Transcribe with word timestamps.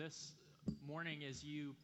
this 0.00 0.32
morning, 0.88 1.24
as 1.28 1.44
you, 1.44 1.74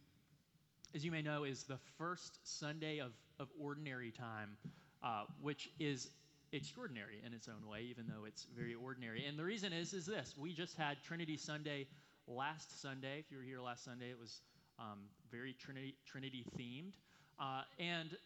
as 0.95 1.05
you 1.05 1.11
may 1.11 1.21
know, 1.21 1.43
is 1.43 1.65
the 1.65 1.77
first 1.99 2.39
Sunday 2.41 2.97
of, 2.97 3.11
of 3.39 3.47
ordinary 3.61 4.09
time, 4.09 4.57
uh, 5.03 5.25
which 5.39 5.69
is 5.79 6.09
extraordinary 6.51 7.21
in 7.23 7.31
its 7.31 7.47
own 7.47 7.69
way, 7.69 7.81
even 7.81 8.05
though 8.07 8.25
it's 8.25 8.47
very 8.57 8.73
ordinary. 8.73 9.23
And 9.27 9.37
the 9.37 9.43
reason 9.43 9.71
is, 9.71 9.93
is 9.93 10.07
this. 10.07 10.33
We 10.35 10.51
just 10.51 10.75
had 10.75 10.97
Trinity 11.03 11.37
Sunday 11.37 11.85
last 12.25 12.81
Sunday. 12.81 13.19
If 13.19 13.29
you 13.29 13.37
were 13.37 13.43
here 13.43 13.61
last 13.61 13.85
Sunday, 13.85 14.09
it 14.09 14.19
was 14.19 14.41
um, 14.79 14.97
very 15.31 15.53
Trinity, 15.53 15.93
Trinity 16.07 16.43
themed. 16.57 16.93
Uh, 17.39 17.61
and 17.77 18.17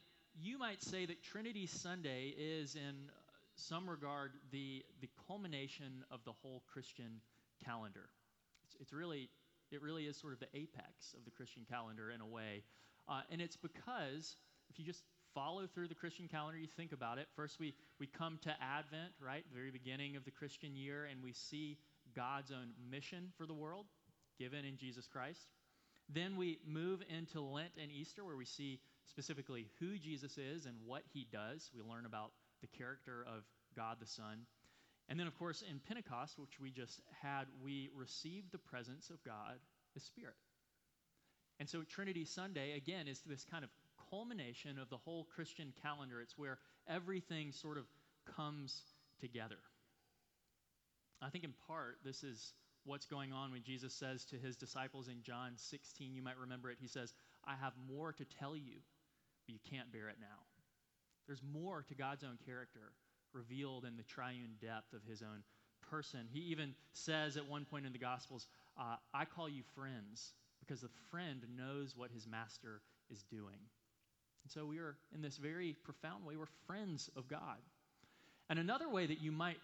you 0.41 0.57
might 0.57 0.81
say 0.81 1.05
that 1.05 1.21
Trinity 1.21 1.67
Sunday 1.67 2.33
is, 2.37 2.75
in 2.75 2.95
some 3.55 3.89
regard, 3.89 4.31
the, 4.53 4.85
the 5.01 5.09
culmination 5.27 6.05
of 6.09 6.21
the 6.23 6.31
whole 6.31 6.63
Christian 6.71 7.19
calendar. 7.65 8.07
It's, 8.63 8.77
it's 8.79 8.93
really, 8.93 9.27
it 9.71 9.81
really 9.81 10.05
is 10.05 10.17
sort 10.17 10.33
of 10.33 10.39
the 10.39 10.49
apex 10.53 11.13
of 11.17 11.25
the 11.25 11.31
Christian 11.31 11.63
calendar 11.69 12.11
in 12.11 12.21
a 12.21 12.25
way. 12.25 12.63
Uh, 13.07 13.21
and 13.31 13.41
it's 13.41 13.57
because 13.57 14.35
if 14.69 14.79
you 14.79 14.85
just 14.85 15.03
follow 15.33 15.67
through 15.67 15.87
the 15.87 15.95
Christian 15.95 16.27
calendar, 16.27 16.57
you 16.57 16.67
think 16.67 16.91
about 16.91 17.17
it. 17.17 17.27
First, 17.35 17.59
we, 17.59 17.73
we 17.99 18.07
come 18.07 18.37
to 18.43 18.49
Advent, 18.61 19.13
right, 19.19 19.43
the 19.49 19.55
very 19.57 19.71
beginning 19.71 20.15
of 20.15 20.25
the 20.25 20.31
Christian 20.31 20.75
year, 20.75 21.07
and 21.09 21.23
we 21.23 21.33
see 21.33 21.77
God's 22.15 22.51
own 22.51 22.71
mission 22.89 23.31
for 23.37 23.45
the 23.45 23.53
world 23.53 23.85
given 24.37 24.65
in 24.65 24.77
Jesus 24.77 25.07
Christ. 25.07 25.47
Then 26.09 26.35
we 26.35 26.59
move 26.65 27.01
into 27.09 27.39
Lent 27.39 27.71
and 27.81 27.91
Easter, 27.91 28.25
where 28.25 28.35
we 28.35 28.45
see 28.45 28.79
specifically 29.05 29.67
who 29.79 29.97
Jesus 29.97 30.37
is 30.37 30.65
and 30.65 30.75
what 30.85 31.03
he 31.13 31.27
does. 31.31 31.69
We 31.73 31.81
learn 31.81 32.05
about 32.05 32.31
the 32.61 32.67
character 32.67 33.25
of 33.27 33.43
God 33.75 33.97
the 33.99 34.07
Son. 34.07 34.45
And 35.11 35.19
then, 35.19 35.27
of 35.27 35.37
course, 35.37 35.61
in 35.69 35.81
Pentecost, 35.85 36.39
which 36.39 36.57
we 36.61 36.71
just 36.71 37.01
had, 37.21 37.43
we 37.61 37.89
receive 37.93 38.45
the 38.49 38.57
presence 38.57 39.09
of 39.09 39.21
God 39.25 39.59
the 39.93 39.99
Spirit. 39.99 40.37
And 41.59 41.67
so, 41.67 41.83
Trinity 41.83 42.23
Sunday, 42.23 42.77
again, 42.77 43.09
is 43.09 43.19
this 43.25 43.43
kind 43.43 43.65
of 43.65 43.69
culmination 44.09 44.79
of 44.79 44.89
the 44.89 44.95
whole 44.95 45.27
Christian 45.35 45.73
calendar. 45.81 46.21
It's 46.21 46.37
where 46.37 46.59
everything 46.87 47.51
sort 47.51 47.77
of 47.77 47.83
comes 48.37 48.83
together. 49.19 49.57
I 51.21 51.29
think, 51.29 51.43
in 51.43 51.53
part, 51.67 51.97
this 52.05 52.23
is 52.23 52.53
what's 52.85 53.05
going 53.05 53.33
on 53.33 53.51
when 53.51 53.63
Jesus 53.63 53.93
says 53.93 54.23
to 54.27 54.37
his 54.37 54.55
disciples 54.55 55.09
in 55.09 55.23
John 55.23 55.51
16, 55.57 56.15
you 56.15 56.21
might 56.23 56.37
remember 56.37 56.71
it, 56.71 56.77
he 56.79 56.87
says, 56.87 57.13
I 57.45 57.55
have 57.61 57.73
more 57.85 58.13
to 58.13 58.23
tell 58.39 58.55
you, 58.55 58.79
but 59.45 59.53
you 59.53 59.59
can't 59.69 59.91
bear 59.91 60.07
it 60.07 60.17
now. 60.21 60.45
There's 61.27 61.43
more 61.43 61.83
to 61.89 61.95
God's 61.95 62.23
own 62.23 62.37
character 62.45 62.93
revealed 63.33 63.85
in 63.85 63.97
the 63.97 64.03
triune 64.03 64.55
depth 64.61 64.93
of 64.93 65.01
his 65.07 65.21
own 65.21 65.43
person. 65.89 66.21
He 66.31 66.39
even 66.51 66.73
says 66.93 67.37
at 67.37 67.47
one 67.47 67.65
point 67.65 67.85
in 67.85 67.93
the 67.93 67.99
Gospels, 67.99 68.47
uh, 68.79 68.95
I 69.13 69.25
call 69.25 69.49
you 69.49 69.63
friends 69.75 70.33
because 70.59 70.81
the 70.81 70.89
friend 71.09 71.41
knows 71.57 71.95
what 71.95 72.11
his 72.11 72.27
master 72.27 72.81
is 73.09 73.23
doing. 73.23 73.59
And 74.43 74.51
so 74.51 74.65
we 74.65 74.79
are, 74.79 74.95
in 75.13 75.21
this 75.21 75.37
very 75.37 75.75
profound 75.83 76.25
way, 76.25 76.35
we're 76.35 76.45
friends 76.65 77.09
of 77.15 77.27
God. 77.27 77.57
And 78.49 78.59
another 78.59 78.89
way 78.89 79.05
that 79.05 79.21
you 79.21 79.31
might 79.31 79.57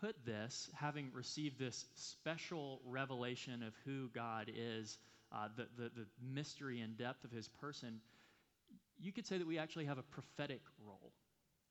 put 0.00 0.16
this, 0.26 0.70
having 0.74 1.10
received 1.14 1.58
this 1.58 1.86
special 1.94 2.80
revelation 2.84 3.62
of 3.62 3.74
who 3.84 4.08
God 4.14 4.50
is, 4.54 4.98
uh, 5.32 5.48
the, 5.56 5.66
the, 5.76 5.90
the 5.90 6.06
mystery 6.22 6.80
and 6.80 6.96
depth 6.96 7.24
of 7.24 7.30
his 7.30 7.48
person, 7.48 8.00
you 9.00 9.12
could 9.12 9.26
say 9.26 9.38
that 9.38 9.46
we 9.46 9.58
actually 9.58 9.84
have 9.84 9.98
a 9.98 10.02
prophetic 10.02 10.60
role. 10.86 11.12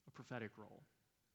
A 0.08 0.12
prophetic 0.12 0.52
role. 0.58 0.84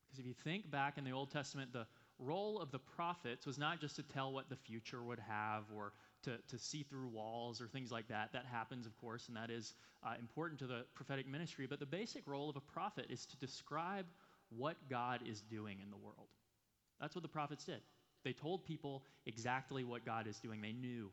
Because 0.09 0.20
if 0.20 0.27
you 0.27 0.34
think 0.45 0.70
back 0.70 0.97
in 0.97 1.05
the 1.05 1.11
Old 1.11 1.31
Testament, 1.31 1.73
the 1.73 1.87
role 2.19 2.61
of 2.61 2.70
the 2.70 2.78
prophets 2.78 3.47
was 3.47 3.59
not 3.59 3.81
just 3.81 3.97
to 3.97 4.03
tell 4.03 4.33
what 4.33 4.48
the 4.48 4.56
future 4.56 5.03
would 5.03 5.20
have 5.20 5.64
or 5.75 5.92
to, 6.25 6.37
to 6.48 6.59
see 6.59 6.83
through 6.83 7.09
walls 7.09 7.61
or 7.61 7.69
things 7.69 7.92
like 7.92 8.09
that. 8.09 8.33
That 8.33 8.47
happens, 8.47 8.86
of 8.86 8.97
course, 8.97 9.29
and 9.29 9.36
that 9.36 9.51
is 9.51 9.75
uh, 10.03 10.14
important 10.19 10.59
to 10.61 10.67
the 10.67 10.84
prophetic 10.95 11.29
ministry. 11.29 11.67
But 11.67 11.79
the 11.79 11.86
basic 11.86 12.27
role 12.27 12.51
of 12.51 12.56
a 12.56 12.61
prophet 12.61 13.06
is 13.11 13.27
to 13.27 13.36
describe 13.36 14.07
what 14.51 14.77
God 14.89 15.20
is 15.29 15.42
doing 15.42 15.79
in 15.83 15.91
the 15.91 15.97
world. 15.97 16.29
That's 17.01 17.14
what 17.14 17.23
the 17.23 17.29
prophets 17.29 17.64
did. 17.64 17.80
They 18.24 18.33
told 18.33 18.64
people 18.64 19.05
exactly 19.27 19.85
what 19.85 20.05
God 20.05 20.27
is 20.27 20.39
doing, 20.41 20.61
they 20.61 20.73
knew. 20.73 21.11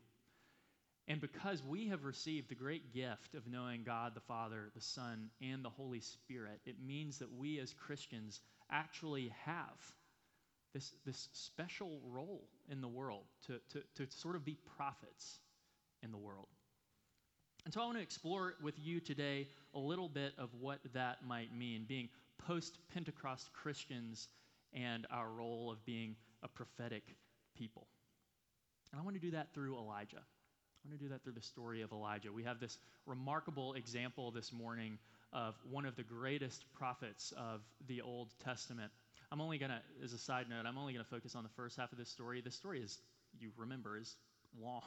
And 1.08 1.20
because 1.20 1.62
we 1.62 1.86
have 1.88 2.04
received 2.04 2.48
the 2.48 2.56
great 2.56 2.92
gift 2.92 3.36
of 3.36 3.46
knowing 3.46 3.84
God 3.84 4.12
the 4.14 4.20
Father, 4.20 4.70
the 4.74 4.80
Son, 4.80 5.30
and 5.40 5.64
the 5.64 5.70
Holy 5.70 6.00
Spirit, 6.00 6.60
it 6.66 6.76
means 6.84 7.18
that 7.18 7.32
we 7.32 7.60
as 7.60 7.72
Christians 7.72 8.40
actually 8.70 9.32
have 9.44 9.94
this, 10.74 10.92
this 11.04 11.28
special 11.32 12.00
role 12.10 12.48
in 12.70 12.80
the 12.80 12.88
world 12.88 13.24
to, 13.46 13.60
to, 13.72 13.82
to 13.94 14.10
sort 14.12 14.36
of 14.36 14.44
be 14.44 14.56
prophets 14.76 15.38
in 16.02 16.10
the 16.10 16.18
world. 16.18 16.48
And 17.64 17.74
so 17.74 17.80
I 17.80 17.84
want 17.84 17.96
to 17.96 18.02
explore 18.02 18.54
with 18.62 18.74
you 18.78 19.00
today 19.00 19.48
a 19.74 19.78
little 19.78 20.08
bit 20.08 20.34
of 20.38 20.50
what 20.60 20.78
that 20.94 21.18
might 21.26 21.52
mean, 21.52 21.84
being 21.88 22.08
post 22.46 22.78
Pentecost 22.92 23.52
Christians 23.52 24.28
and 24.72 25.06
our 25.10 25.30
role 25.30 25.70
of 25.70 25.84
being 25.84 26.14
a 26.42 26.48
prophetic 26.48 27.02
people. 27.56 27.86
And 28.92 29.00
I 29.00 29.04
want 29.04 29.16
to 29.16 29.20
do 29.20 29.32
that 29.32 29.52
through 29.52 29.76
Elijah. 29.76 30.18
I 30.18 30.88
want 30.88 30.98
to 30.98 31.04
do 31.04 31.08
that 31.08 31.24
through 31.24 31.32
the 31.32 31.42
story 31.42 31.82
of 31.82 31.90
Elijah. 31.90 32.32
We 32.32 32.44
have 32.44 32.60
this 32.60 32.78
remarkable 33.06 33.74
example 33.74 34.30
this 34.30 34.52
morning 34.52 34.98
of 35.36 35.54
one 35.70 35.84
of 35.84 35.94
the 35.96 36.02
greatest 36.02 36.64
prophets 36.72 37.32
of 37.36 37.60
the 37.86 38.00
Old 38.00 38.30
Testament. 38.42 38.90
I'm 39.30 39.42
only 39.42 39.58
going 39.58 39.70
to, 39.70 39.80
as 40.02 40.14
a 40.14 40.18
side 40.18 40.46
note, 40.48 40.64
I'm 40.66 40.78
only 40.78 40.94
going 40.94 41.04
to 41.04 41.10
focus 41.10 41.34
on 41.36 41.42
the 41.42 41.50
first 41.50 41.76
half 41.76 41.92
of 41.92 41.98
this 41.98 42.08
story. 42.08 42.40
The 42.40 42.50
story 42.50 42.80
is, 42.80 42.98
you 43.38 43.50
remember, 43.58 43.98
is 43.98 44.16
long. 44.60 44.82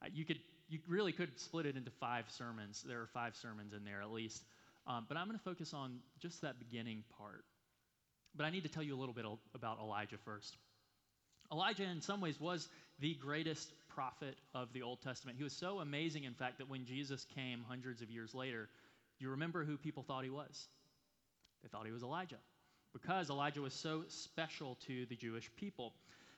Uh, 0.00 0.06
you 0.14 0.24
could, 0.24 0.38
you 0.68 0.78
really 0.86 1.10
could 1.10 1.36
split 1.40 1.66
it 1.66 1.76
into 1.76 1.90
five 1.90 2.26
sermons. 2.30 2.84
There 2.86 3.00
are 3.00 3.08
five 3.12 3.34
sermons 3.34 3.72
in 3.72 3.84
there 3.84 4.00
at 4.00 4.12
least. 4.12 4.44
Um, 4.86 5.06
but 5.08 5.16
I'm 5.16 5.26
going 5.26 5.38
to 5.38 5.44
focus 5.44 5.74
on 5.74 5.98
just 6.20 6.42
that 6.42 6.60
beginning 6.60 7.02
part. 7.18 7.44
But 8.36 8.44
I 8.44 8.50
need 8.50 8.62
to 8.62 8.68
tell 8.68 8.84
you 8.84 8.94
a 8.94 9.00
little 9.00 9.14
bit 9.14 9.26
about 9.52 9.78
Elijah 9.80 10.16
first. 10.24 10.56
Elijah, 11.50 11.82
in 11.82 12.00
some 12.00 12.20
ways, 12.20 12.40
was 12.40 12.68
the 13.00 13.14
greatest 13.14 13.72
prophet 13.88 14.36
of 14.54 14.72
the 14.72 14.82
Old 14.82 15.02
Testament. 15.02 15.38
He 15.38 15.44
was 15.44 15.52
so 15.52 15.80
amazing, 15.80 16.24
in 16.24 16.34
fact, 16.34 16.58
that 16.58 16.68
when 16.68 16.86
Jesus 16.86 17.26
came 17.34 17.64
hundreds 17.68 18.00
of 18.00 18.10
years 18.10 18.32
later, 18.32 18.68
you 19.22 19.30
remember 19.30 19.64
who 19.64 19.76
people 19.76 20.02
thought 20.02 20.24
he 20.24 20.30
was? 20.30 20.68
They 21.62 21.68
thought 21.68 21.86
he 21.86 21.92
was 21.92 22.02
Elijah 22.02 22.38
because 22.92 23.30
Elijah 23.30 23.60
was 23.60 23.72
so 23.72 24.04
special 24.08 24.76
to 24.86 25.06
the 25.06 25.16
Jewish 25.16 25.50
people. 25.56 25.94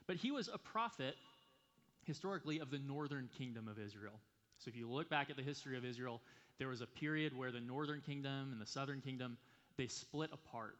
But 0.06 0.16
he 0.16 0.30
was 0.30 0.48
a 0.52 0.58
prophet, 0.58 1.16
historically, 2.04 2.60
of 2.60 2.70
the 2.70 2.78
northern 2.78 3.28
kingdom 3.38 3.68
of 3.68 3.78
Israel. 3.78 4.20
So 4.58 4.68
if 4.68 4.76
you 4.76 4.88
look 4.88 5.08
back 5.08 5.30
at 5.30 5.36
the 5.36 5.42
history 5.42 5.76
of 5.76 5.84
Israel, 5.84 6.20
there 6.58 6.68
was 6.68 6.80
a 6.80 6.86
period 6.86 7.36
where 7.36 7.50
the 7.50 7.60
northern 7.60 8.00
kingdom 8.00 8.50
and 8.52 8.60
the 8.60 8.66
southern 8.66 9.00
kingdom 9.00 9.38
they 9.76 9.88
split 9.88 10.30
apart 10.32 10.76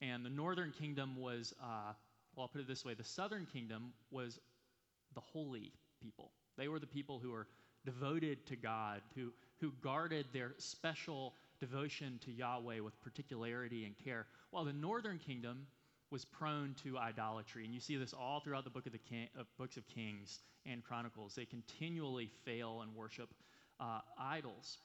and 0.00 0.24
the 0.24 0.30
northern 0.30 0.72
kingdom 0.72 1.16
was, 1.16 1.54
uh, 1.62 1.92
well, 2.34 2.44
I'll 2.44 2.48
put 2.48 2.60
it 2.60 2.68
this 2.68 2.84
way 2.84 2.94
the 2.94 3.04
southern 3.04 3.46
kingdom 3.46 3.92
was 4.10 4.38
the 5.14 5.20
holy 5.20 5.72
people. 6.02 6.32
They 6.56 6.68
were 6.68 6.78
the 6.78 6.86
people 6.86 7.18
who 7.18 7.30
were 7.30 7.46
devoted 7.84 8.46
to 8.46 8.56
God, 8.56 9.02
who, 9.14 9.32
who 9.60 9.72
guarded 9.82 10.26
their 10.32 10.54
special 10.58 11.34
devotion 11.60 12.18
to 12.24 12.32
Yahweh 12.32 12.80
with 12.80 13.00
particularity 13.02 13.84
and 13.84 13.94
care, 14.04 14.26
while 14.50 14.64
the 14.64 14.72
northern 14.72 15.18
kingdom 15.18 15.66
was 16.10 16.24
prone 16.24 16.74
to 16.82 16.98
idolatry. 16.98 17.64
And 17.64 17.74
you 17.74 17.80
see 17.80 17.96
this 17.96 18.12
all 18.12 18.40
throughout 18.40 18.64
the 18.64 18.70
book 18.70 18.86
of 18.86 18.92
the 18.92 18.98
King, 18.98 19.28
uh, 19.38 19.44
books 19.58 19.76
of 19.76 19.86
Kings 19.88 20.40
and 20.66 20.84
Chronicles. 20.84 21.34
They 21.34 21.44
continually 21.44 22.30
fail 22.44 22.82
and 22.82 22.94
worship 22.94 23.30
uh, 23.80 24.00
idols. 24.18 24.78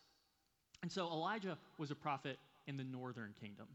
And 0.81 0.91
so 0.91 1.07
Elijah 1.07 1.57
was 1.77 1.91
a 1.91 1.95
prophet 1.95 2.37
in 2.67 2.77
the 2.77 2.83
northern 2.83 3.33
kingdom 3.39 3.67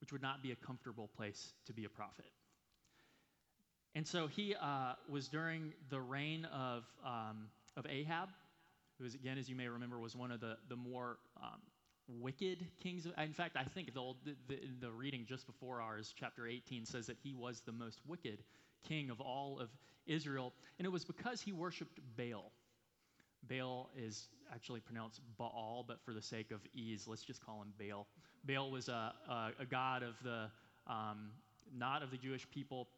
which 0.00 0.12
would 0.12 0.22
not 0.22 0.42
be 0.42 0.52
a 0.52 0.56
comfortable 0.56 1.08
place 1.16 1.52
to 1.66 1.72
be 1.72 1.84
a 1.84 1.88
prophet. 1.88 2.26
And 3.94 4.06
so 4.06 4.26
he 4.26 4.54
uh, 4.54 4.92
was 5.08 5.28
during 5.28 5.72
the 5.90 6.00
reign 6.00 6.44
of, 6.46 6.84
um, 7.04 7.48
of 7.76 7.86
Ahab, 7.88 8.28
who, 8.98 9.04
is, 9.04 9.14
again, 9.14 9.38
as 9.38 9.48
you 9.48 9.56
may 9.56 9.68
remember, 9.68 9.98
was 9.98 10.16
one 10.16 10.30
of 10.30 10.40
the, 10.40 10.56
the 10.68 10.76
more 10.76 11.18
um, 11.42 11.60
wicked 12.08 12.66
kings. 12.82 13.06
In 13.16 13.32
fact, 13.32 13.56
I 13.56 13.64
think 13.64 13.92
the, 13.94 14.00
old, 14.00 14.16
the, 14.24 14.58
the, 14.80 14.90
reading 14.90 15.24
just 15.28 15.46
before 15.46 15.80
ours, 15.80 16.14
chapter 16.18 16.46
18, 16.46 16.84
says 16.84 17.06
that 17.06 17.16
he 17.22 17.34
was 17.34 17.62
the 17.64 17.72
most 17.72 18.00
wicked 18.06 18.42
king 18.86 19.10
of 19.10 19.20
all 19.20 19.58
of 19.60 19.68
Israel. 20.06 20.52
And 20.78 20.86
it 20.86 20.90
was 20.90 21.04
because 21.04 21.40
he 21.40 21.52
worshiped 21.52 22.00
Baal. 22.16 22.52
Baal 23.48 23.90
is 23.96 24.28
actually 24.52 24.80
pronounced 24.80 25.20
Baal, 25.36 25.84
but 25.86 26.00
for 26.04 26.12
the 26.12 26.22
sake 26.22 26.50
of 26.50 26.60
ease, 26.74 27.06
let's 27.06 27.22
just 27.22 27.44
call 27.44 27.62
him 27.62 27.72
Baal. 27.78 28.06
Baal 28.44 28.70
was 28.70 28.88
a, 28.88 29.12
a, 29.28 29.50
a 29.60 29.66
god 29.66 30.02
of 30.02 30.14
the, 30.22 30.50
um, 30.86 31.30
not 31.76 32.02
of 32.02 32.10
the 32.10 32.16
Jewish 32.16 32.48
people, 32.50 32.88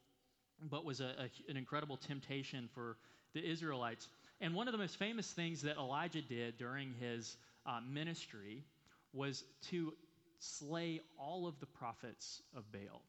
but 0.70 0.84
was 0.84 1.00
a, 1.00 1.28
an 1.48 1.56
incredible 1.56 1.96
temptation 1.96 2.68
for 2.72 2.96
the 3.34 3.44
Israelites. 3.44 4.08
And 4.40 4.54
one 4.54 4.68
of 4.68 4.72
the 4.72 4.78
most 4.78 4.96
famous 4.96 5.30
things 5.30 5.62
that 5.62 5.76
Elijah 5.76 6.22
did 6.22 6.56
during 6.56 6.94
his 6.98 7.36
uh, 7.66 7.80
ministry 7.86 8.64
was 9.12 9.44
to 9.70 9.92
slay 10.38 11.00
all 11.18 11.46
of 11.46 11.60
the 11.60 11.66
prophets 11.66 12.42
of 12.56 12.64
Baal. 12.72 13.02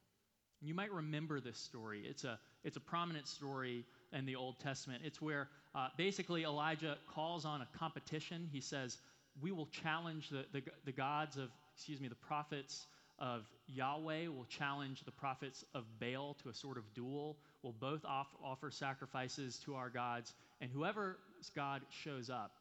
You 0.62 0.74
might 0.74 0.92
remember 0.92 1.40
this 1.40 1.58
story. 1.58 2.04
It's 2.08 2.24
a, 2.24 2.38
it's 2.64 2.78
a 2.78 2.82
prominent 2.82 3.28
story 3.28 3.86
in 4.14 4.26
the 4.26 4.36
Old 4.36 4.60
Testament. 4.60 5.02
It's 5.06 5.22
where 5.22 5.48
uh, 5.74 5.88
basically 5.98 6.44
Elijah 6.44 6.98
calls 7.08 7.46
on 7.46 7.62
a 7.62 7.68
competition. 7.78 8.48
He 8.52 8.62
says, 8.62 8.98
We 9.42 9.52
will 9.52 9.68
challenge 9.68 10.30
the, 10.30 10.46
the, 10.52 10.62
the 10.86 10.92
gods 10.92 11.38
of, 11.38 11.50
excuse 11.76 12.00
me, 12.00 12.10
the 12.10 12.16
prophets 12.16 12.86
of 13.18 13.46
Yahweh, 13.68 14.28
will 14.28 14.46
challenge 14.50 15.04
the 15.04 15.12
prophets 15.12 15.64
of 15.74 15.86
Baal 16.00 16.36
to 16.44 16.50
a 16.50 16.54
sort 16.54 16.78
of 16.78 16.84
duel. 16.94 17.38
We'll 17.64 17.74
both 17.74 18.04
off, 18.04 18.28
offer 18.44 18.72
sacrifices 18.72 19.60
to 19.66 19.76
our 19.76 19.90
gods, 19.90 20.34
and 20.62 20.72
whoever 20.72 21.18
God 21.56 21.82
shows 21.90 22.30
up 22.30 22.52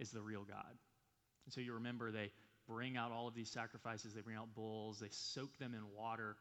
is 0.00 0.10
the 0.10 0.20
real 0.20 0.44
God. 0.44 0.74
And 1.44 1.52
so 1.52 1.60
you 1.60 1.74
remember 1.74 2.10
they 2.10 2.30
bring 2.66 2.96
out 2.96 3.12
all 3.12 3.28
of 3.28 3.34
these 3.34 3.50
sacrifices, 3.50 4.14
they 4.14 4.20
bring 4.22 4.36
out 4.36 4.54
bulls, 4.54 4.98
they 4.98 5.08
soak 5.10 5.56
them 5.58 5.74
in 5.74 5.80
water 5.96 6.36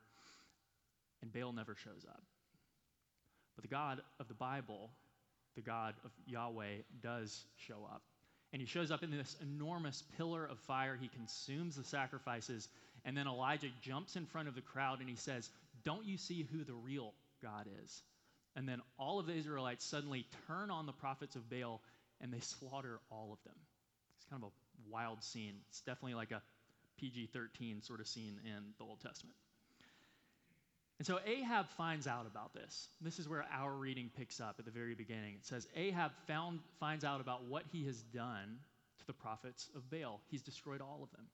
and 1.22 1.32
Baal 1.32 1.54
never 1.54 1.76
shows 1.76 2.06
up. 2.08 2.24
But 3.56 3.64
the 3.64 3.68
God 3.68 4.02
of 4.20 4.28
the 4.28 4.34
Bible, 4.34 4.90
the 5.56 5.62
God 5.62 5.94
of 6.04 6.12
Yahweh, 6.26 6.78
does 7.02 7.46
show 7.56 7.88
up. 7.92 8.02
And 8.54 8.62
he 8.62 8.68
shows 8.68 8.92
up 8.92 9.04
in 9.04 9.12
this 9.12 9.38
enormous 9.42 10.04
pillar 10.18 10.46
of 10.46 10.60
fire. 10.60 10.98
He 11.00 11.08
consumes 11.08 11.76
the 11.76 11.84
sacrifices. 11.84 12.68
And 13.06 13.16
then 13.16 13.28
Elijah 13.28 13.70
jumps 13.82 14.16
in 14.16 14.26
front 14.26 14.48
of 14.48 14.56
the 14.56 14.62
crowd 14.62 15.00
and 15.00 15.10
he 15.10 15.16
says, 15.16 15.50
Don't 15.84 16.06
you 16.06 16.18
see 16.18 16.48
who 16.52 16.64
the 16.64 16.74
real 16.74 17.14
God 17.42 17.68
is? 17.84 18.02
And 18.56 18.68
then 18.68 18.82
all 19.00 19.20
of 19.20 19.28
the 19.28 19.34
Israelites 19.34 19.86
suddenly 19.86 20.26
turn 20.48 20.70
on 20.70 20.86
the 20.86 20.92
prophets 20.92 21.36
of 21.36 21.50
Baal 21.50 21.82
and 22.20 22.34
they 22.34 22.40
slaughter 22.40 23.00
all 23.10 23.32
of 23.32 23.44
them. 23.44 23.60
It's 24.16 24.26
kind 24.30 24.44
of 24.44 24.50
a 24.50 24.92
wild 24.92 25.24
scene. 25.24 25.56
It's 25.70 25.82
definitely 25.82 26.16
like 26.16 26.32
a 26.32 26.42
PG 27.00 27.30
13 27.34 27.82
sort 27.82 28.00
of 28.00 28.08
scene 28.08 28.40
in 28.46 28.74
the 28.78 28.84
Old 28.84 29.00
Testament. 29.02 29.36
And 31.00 31.06
so 31.08 31.20
Ahab 31.26 31.68
finds 31.78 32.06
out 32.06 32.28
about 32.28 32.54
this. 32.54 32.88
This 33.02 33.18
is 33.18 33.28
where 33.28 33.44
our 33.52 33.74
reading 33.74 34.12
picks 34.16 34.40
up 34.40 34.58
at 34.60 34.66
the 34.66 34.72
very 34.72 34.94
beginning. 34.94 35.34
It 35.34 35.46
says 35.46 35.68
Ahab 35.76 36.12
found, 36.28 36.60
finds 36.80 37.04
out 37.04 37.22
about 37.22 37.46
what 37.46 37.64
he 37.72 37.86
has 37.86 38.00
done 38.14 38.60
to 39.00 39.08
the 39.08 39.14
prophets 39.14 39.68
of 39.76 39.90
Baal. 39.90 40.20
He's 40.30 40.44
destroyed 40.44 40.80
all 40.80 41.00
of 41.02 41.12
them. 41.12 41.26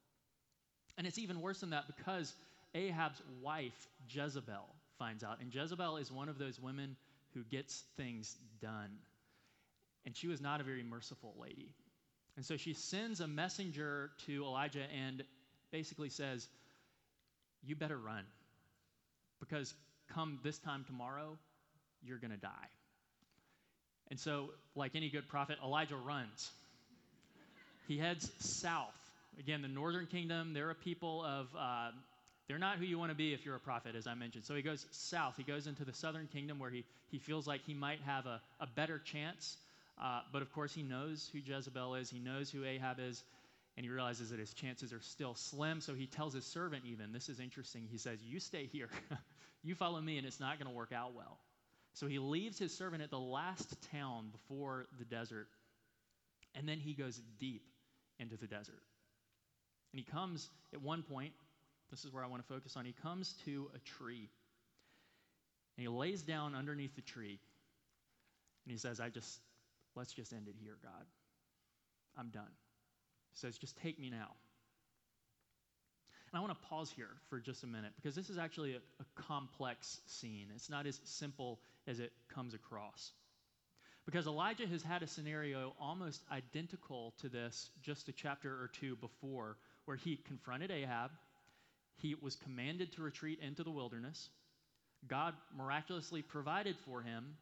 And 0.97 1.05
it's 1.05 1.17
even 1.17 1.41
worse 1.41 1.59
than 1.59 1.71
that 1.71 1.83
because 1.85 2.33
Ahab's 2.73 3.21
wife, 3.41 3.87
Jezebel, 4.09 4.65
finds 4.97 5.23
out. 5.23 5.39
And 5.39 5.53
Jezebel 5.53 5.97
is 5.97 6.11
one 6.11 6.29
of 6.29 6.37
those 6.37 6.59
women 6.59 6.95
who 7.33 7.43
gets 7.43 7.83
things 7.97 8.35
done. 8.61 8.97
And 10.05 10.15
she 10.15 10.27
was 10.27 10.41
not 10.41 10.61
a 10.61 10.63
very 10.63 10.83
merciful 10.83 11.33
lady. 11.39 11.73
And 12.35 12.45
so 12.45 12.55
she 12.55 12.73
sends 12.73 13.19
a 13.19 13.27
messenger 13.27 14.11
to 14.27 14.43
Elijah 14.43 14.85
and 14.95 15.23
basically 15.71 16.09
says, 16.09 16.47
You 17.63 17.75
better 17.75 17.97
run 17.97 18.23
because 19.39 19.73
come 20.13 20.39
this 20.43 20.57
time 20.59 20.83
tomorrow, 20.85 21.37
you're 22.03 22.19
going 22.19 22.31
to 22.31 22.37
die. 22.37 22.69
And 24.09 24.19
so, 24.19 24.51
like 24.75 24.95
any 24.95 25.09
good 25.09 25.27
prophet, 25.27 25.57
Elijah 25.63 25.97
runs. 25.97 26.51
he 27.87 27.97
heads 27.97 28.31
south. 28.39 28.95
Again, 29.39 29.61
the 29.61 29.67
northern 29.67 30.07
kingdom, 30.07 30.53
they're 30.53 30.69
a 30.71 30.75
people 30.75 31.23
of, 31.23 31.47
uh, 31.57 31.91
they're 32.47 32.57
not 32.57 32.77
who 32.77 32.85
you 32.85 32.97
want 32.97 33.11
to 33.11 33.15
be 33.15 33.33
if 33.33 33.45
you're 33.45 33.55
a 33.55 33.59
prophet, 33.59 33.95
as 33.95 34.07
I 34.07 34.13
mentioned. 34.13 34.45
So 34.45 34.55
he 34.55 34.61
goes 34.61 34.85
south. 34.91 35.35
He 35.35 35.43
goes 35.43 35.67
into 35.67 35.83
the 35.83 35.93
southern 35.93 36.27
kingdom 36.27 36.59
where 36.59 36.69
he, 36.69 36.85
he 37.11 37.19
feels 37.19 37.45
like 37.47 37.61
he 37.65 37.73
might 37.73 37.99
have 38.05 38.25
a, 38.25 38.41
a 38.59 38.67
better 38.67 38.99
chance. 38.99 39.57
Uh, 40.01 40.21
but 40.31 40.41
of 40.41 40.51
course, 40.53 40.73
he 40.73 40.83
knows 40.83 41.29
who 41.33 41.39
Jezebel 41.39 41.95
is, 41.95 42.09
he 42.09 42.19
knows 42.19 42.49
who 42.51 42.63
Ahab 42.63 42.99
is, 42.99 43.23
and 43.75 43.85
he 43.85 43.91
realizes 43.91 44.29
that 44.29 44.39
his 44.39 44.53
chances 44.53 44.93
are 44.93 45.01
still 45.01 45.35
slim. 45.35 45.81
So 45.81 45.93
he 45.93 46.05
tells 46.05 46.33
his 46.33 46.45
servant, 46.45 46.83
even, 46.85 47.11
this 47.11 47.29
is 47.29 47.39
interesting. 47.39 47.87
He 47.89 47.97
says, 47.97 48.19
You 48.23 48.39
stay 48.39 48.65
here. 48.71 48.89
You 49.63 49.75
follow 49.75 49.99
me, 49.99 50.17
and 50.17 50.25
it's 50.25 50.39
not 50.39 50.59
going 50.59 50.69
to 50.71 50.75
work 50.75 50.93
out 50.93 51.13
well. 51.13 51.39
So 51.93 52.07
he 52.07 52.19
leaves 52.19 52.57
his 52.59 52.73
servant 52.73 53.01
at 53.01 53.09
the 53.09 53.19
last 53.19 53.75
town 53.91 54.29
before 54.31 54.85
the 54.99 55.03
desert, 55.03 55.47
and 56.55 56.69
then 56.69 56.77
he 56.77 56.93
goes 56.93 57.19
deep 57.39 57.63
into 58.19 58.37
the 58.37 58.47
desert. 58.47 58.81
And 59.91 59.99
he 59.99 60.09
comes 60.09 60.47
at 60.73 60.81
one 60.81 61.03
point, 61.03 61.33
this 61.89 62.05
is 62.05 62.11
where 62.11 62.23
I 62.23 62.27
want 62.27 62.45
to 62.45 62.53
focus 62.53 62.75
on, 62.75 62.85
he 62.85 62.93
comes 62.93 63.33
to 63.45 63.69
a 63.75 63.79
tree. 63.79 64.29
And 65.77 65.83
he 65.83 65.87
lays 65.87 66.21
down 66.21 66.55
underneath 66.55 66.95
the 66.95 67.01
tree, 67.01 67.39
and 68.65 68.71
he 68.71 68.77
says, 68.77 68.99
I 68.99 69.09
just, 69.09 69.39
let's 69.95 70.11
just 70.11 70.33
end 70.33 70.47
it 70.47 70.55
here, 70.59 70.77
God. 70.83 71.05
I'm 72.17 72.29
done. 72.29 72.51
He 73.31 73.39
says, 73.39 73.57
just 73.57 73.77
take 73.77 73.99
me 73.99 74.09
now. 74.09 74.31
And 76.31 76.37
I 76.37 76.41
want 76.41 76.59
to 76.59 76.67
pause 76.67 76.91
here 76.93 77.11
for 77.29 77.39
just 77.39 77.63
a 77.63 77.67
minute 77.67 77.93
because 77.95 78.15
this 78.15 78.29
is 78.29 78.37
actually 78.37 78.73
a, 78.73 78.79
a 78.99 79.21
complex 79.21 80.01
scene. 80.07 80.47
It's 80.53 80.69
not 80.69 80.85
as 80.85 80.99
simple 81.05 81.59
as 81.87 81.99
it 81.99 82.11
comes 82.33 82.53
across. 82.53 83.11
Because 84.05 84.25
Elijah 84.25 84.67
has 84.67 84.81
had 84.83 85.03
a 85.03 85.07
scenario 85.07 85.73
almost 85.79 86.23
identical 86.31 87.13
to 87.21 87.29
this 87.29 87.69
just 87.81 88.09
a 88.09 88.11
chapter 88.11 88.49
or 88.49 88.69
two 88.73 88.95
before, 88.97 89.57
where 89.85 89.97
he 89.97 90.17
confronted 90.17 90.71
Ahab, 90.71 91.11
he 91.97 92.15
was 92.21 92.35
commanded 92.35 92.93
to 92.93 93.01
retreat 93.01 93.39
into 93.41 93.63
the 93.63 93.71
wilderness, 93.71 94.29
God 95.07 95.33
miraculously 95.55 96.21
provided 96.21 96.75
for 96.85 97.01
him, 97.01 97.35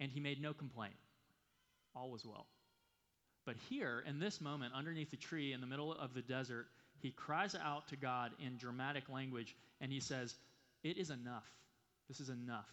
and 0.00 0.10
he 0.10 0.20
made 0.20 0.40
no 0.40 0.52
complaint. 0.52 0.94
All 1.94 2.10
was 2.10 2.24
well. 2.24 2.46
But 3.44 3.56
here, 3.68 4.04
in 4.06 4.20
this 4.20 4.40
moment, 4.40 4.72
underneath 4.74 5.10
the 5.10 5.16
tree 5.16 5.52
in 5.52 5.60
the 5.60 5.66
middle 5.66 5.92
of 5.92 6.14
the 6.14 6.22
desert, 6.22 6.66
he 7.00 7.10
cries 7.10 7.54
out 7.54 7.88
to 7.88 7.96
God 7.96 8.32
in 8.38 8.56
dramatic 8.56 9.08
language 9.08 9.56
and 9.80 9.90
he 9.92 9.98
says, 9.98 10.36
It 10.84 10.96
is 10.96 11.10
enough. 11.10 11.50
This 12.08 12.20
is 12.20 12.28
enough. 12.28 12.68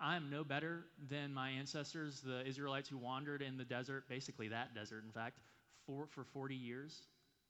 I, 0.00 0.16
am 0.16 0.30
no 0.30 0.44
better 0.44 0.84
than 1.10 1.34
my 1.34 1.50
ancestors, 1.50 2.20
the 2.20 2.46
Israelites 2.46 2.88
who 2.88 2.96
wandered 2.96 3.42
in 3.42 3.56
the 3.56 3.64
desert, 3.64 4.08
basically 4.08 4.48
that 4.48 4.74
desert, 4.74 5.02
in 5.04 5.10
fact, 5.10 5.38
for, 5.86 6.06
for 6.10 6.24
40 6.24 6.54
years. 6.54 7.02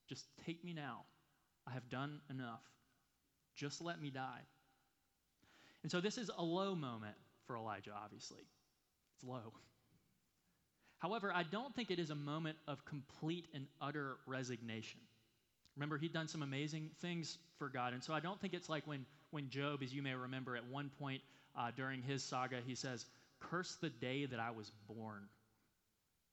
Just 0.08 0.26
take 0.44 0.64
me 0.64 0.72
now. 0.72 1.02
I 1.66 1.72
have 1.72 1.88
done 1.88 2.20
enough. 2.30 2.62
Just 3.56 3.80
let 3.80 4.00
me 4.00 4.10
die. 4.10 4.40
And 5.82 5.90
so 5.90 6.00
this 6.00 6.18
is 6.18 6.30
a 6.36 6.42
low 6.42 6.74
moment 6.74 7.14
for 7.46 7.56
Elijah, 7.56 7.92
obviously. 7.94 8.42
It's 9.14 9.24
low. 9.24 9.52
However, 10.98 11.32
I 11.34 11.42
don't 11.42 11.74
think 11.74 11.90
it 11.90 11.98
is 11.98 12.10
a 12.10 12.14
moment 12.14 12.56
of 12.66 12.84
complete 12.84 13.46
and 13.54 13.66
utter 13.80 14.16
resignation. 14.26 15.00
Remember, 15.76 15.98
he'd 15.98 16.12
done 16.12 16.28
some 16.28 16.42
amazing 16.42 16.90
things 17.00 17.36
for 17.58 17.68
God. 17.68 17.92
And 17.92 18.02
so 18.02 18.14
I 18.14 18.20
don't 18.20 18.40
think 18.40 18.54
it's 18.54 18.68
like 18.68 18.86
when, 18.86 19.04
when 19.30 19.50
Job, 19.50 19.82
as 19.82 19.92
you 19.92 20.02
may 20.02 20.14
remember, 20.14 20.56
at 20.56 20.66
one 20.66 20.90
point 20.98 21.20
uh, 21.56 21.70
during 21.76 22.02
his 22.02 22.22
saga, 22.22 22.60
he 22.66 22.74
says, 22.74 23.04
Curse 23.40 23.76
the 23.82 23.90
day 23.90 24.24
that 24.26 24.40
I 24.40 24.52
was 24.52 24.70
born. 24.88 25.28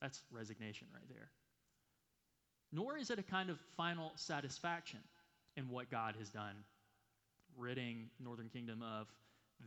That's 0.01 0.21
resignation 0.31 0.87
right 0.93 1.07
there. 1.09 1.29
Nor 2.71 2.97
is 2.97 3.09
it 3.09 3.19
a 3.19 3.23
kind 3.23 3.49
of 3.49 3.59
final 3.75 4.13
satisfaction 4.15 4.99
in 5.55 5.69
what 5.69 5.89
God 5.89 6.15
has 6.19 6.29
done, 6.29 6.55
ridding 7.57 8.09
Northern 8.19 8.49
Kingdom 8.49 8.81
of 8.81 9.07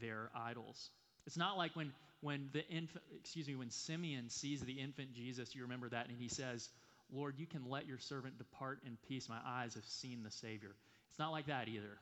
their 0.00 0.30
idols. 0.34 0.90
It's 1.26 1.36
not 1.36 1.56
like 1.56 1.74
when 1.74 1.92
when 2.24 2.48
the 2.54 2.66
infant, 2.68 3.04
excuse 3.20 3.46
me, 3.46 3.54
when 3.54 3.70
Simeon 3.70 4.30
sees 4.30 4.62
the 4.62 4.72
infant 4.72 5.12
Jesus, 5.12 5.54
you 5.54 5.60
remember 5.62 5.90
that, 5.90 6.08
and 6.08 6.16
he 6.18 6.28
says, 6.28 6.70
Lord, 7.12 7.34
you 7.36 7.46
can 7.46 7.68
let 7.68 7.86
your 7.86 7.98
servant 7.98 8.38
depart 8.38 8.80
in 8.86 8.96
peace. 9.06 9.28
My 9.28 9.40
eyes 9.44 9.74
have 9.74 9.84
seen 9.84 10.22
the 10.22 10.30
Savior. 10.30 10.70
It's 11.10 11.18
not 11.18 11.32
like 11.32 11.48
that 11.48 11.68
either. 11.68 11.98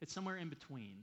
It's 0.00 0.12
somewhere 0.12 0.36
in 0.36 0.48
between. 0.48 0.96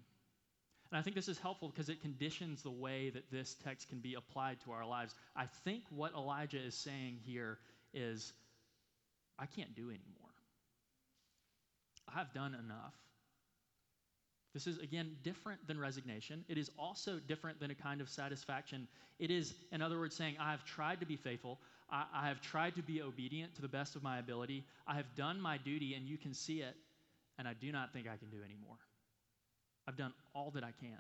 And 0.92 1.00
I 1.00 1.02
think 1.02 1.16
this 1.16 1.30
is 1.30 1.40
helpful 1.40 1.70
because 1.70 1.88
it 1.88 2.02
conditions 2.02 2.64
the 2.64 2.70
way 2.70 3.12
that 3.12 3.32
this 3.32 3.56
text 3.64 3.88
can 3.88 4.00
be 4.00 4.16
applied 4.16 4.58
to 4.66 4.72
our 4.72 4.86
lives. 4.86 5.16
I 5.34 5.46
think 5.64 5.84
what 5.90 6.14
Elijah 6.14 6.60
is 6.60 6.76
saying 6.76 7.20
here 7.26 7.60
is, 7.94 8.34
I 9.40 9.46
can't 9.46 9.74
do 9.74 9.84
anymore. 9.84 10.27
I've 12.16 12.34
done 12.34 12.54
enough. 12.54 12.94
This 14.54 14.66
is, 14.66 14.80
again, 14.80 15.16
different 15.24 15.68
than 15.68 15.80
resignation. 15.80 16.44
It 16.48 16.58
is 16.58 16.72
also 16.80 17.20
different 17.28 17.60
than 17.60 17.70
a 17.70 17.76
kind 17.76 18.02
of 18.02 18.10
satisfaction. 18.10 18.88
It 19.20 19.30
is, 19.30 19.54
in 19.72 19.82
other 19.82 20.00
words, 20.00 20.16
saying, 20.16 20.36
I 20.40 20.52
have 20.52 20.66
tried 20.66 21.00
to 21.02 21.06
be 21.06 21.16
faithful. 21.16 21.60
I, 21.92 22.06
I, 22.14 22.28
have 22.28 22.42
tried 22.42 22.76
to 22.76 22.82
be 22.82 23.02
obedient 23.02 23.56
to 23.56 23.62
the 23.62 23.68
best 23.68 23.96
of 23.96 24.04
my 24.04 24.20
ability. 24.20 24.66
I 24.88 24.96
have 24.96 25.06
done 25.16 25.40
my 25.40 25.58
duty, 25.58 25.94
and 25.94 26.08
you 26.08 26.18
can 26.18 26.34
see 26.34 26.62
it, 26.62 26.76
and 27.38 27.48
I 27.48 27.54
do 27.54 27.72
not 27.72 27.94
think 27.94 28.08
I 28.08 28.18
can 28.18 28.30
do 28.30 28.38
anymore. 28.44 28.78
I've 29.88 29.98
done 29.98 30.14
all 30.34 30.52
that 30.52 30.64
I 30.64 30.72
can. 30.80 30.98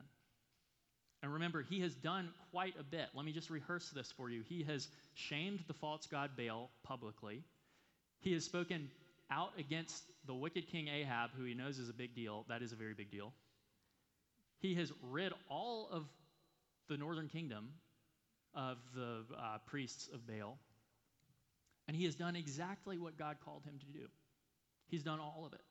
And 1.23 1.33
remember, 1.33 1.65
he 1.67 1.79
has 1.81 1.95
done 1.95 2.29
quite 2.51 2.75
a 2.79 2.83
bit. 2.83 3.07
Let 3.15 3.25
me 3.25 3.31
just 3.31 3.49
rehearse 3.49 3.89
this 3.89 4.11
for 4.11 4.29
you. 4.29 4.43
He 4.47 4.63
has 4.63 4.87
shamed 5.15 5.63
the 5.67 5.73
false 5.73 6.05
god 6.05 6.31
Baal 6.37 6.69
publicly. 6.83 7.43
He 8.19 8.33
has 8.33 8.45
spoken 8.45 8.89
out 9.31 9.51
against 9.57 10.03
the 10.25 10.34
wicked 10.34 10.67
king 10.67 10.88
Ahab, 10.88 11.31
who 11.38 11.43
he 11.43 11.53
knows 11.53 11.79
is 11.79 11.89
a 11.89 11.93
big 11.93 12.15
deal. 12.15 12.46
That 12.50 12.62
is 12.62 12.72
a 12.72 12.75
very 12.75 12.93
big 12.93 13.12
deal. 13.12 13.34
He 14.60 14.75
has 14.75 14.91
rid 15.12 15.34
all 15.50 15.89
of 15.91 16.05
the 16.89 16.98
northern 16.98 17.27
kingdom 17.27 17.69
of 18.53 18.77
the 18.96 19.24
uh, 19.38 19.57
priests 19.67 20.10
of 20.13 20.25
Baal. 20.25 20.57
And 21.88 21.96
he 21.96 22.05
has 22.05 22.15
done 22.15 22.36
exactly 22.36 22.98
what 22.98 23.17
God 23.17 23.38
called 23.46 23.63
him 23.63 23.79
to 23.79 24.00
do. 24.00 24.05
He's 24.88 25.03
done 25.03 25.19
all 25.19 25.43
of 25.46 25.53
it. 25.53 25.62